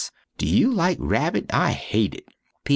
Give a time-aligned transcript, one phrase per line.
[0.39, 1.53] Do you like rabit?
[1.53, 2.27] I hate it!